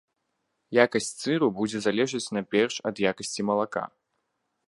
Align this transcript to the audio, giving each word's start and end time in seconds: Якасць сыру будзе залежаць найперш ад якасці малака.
Якасць 0.83 1.09
сыру 1.23 1.49
будзе 1.59 1.77
залежаць 1.87 2.31
найперш 2.39 2.75
ад 2.91 2.95
якасці 3.13 3.41
малака. 3.53 3.83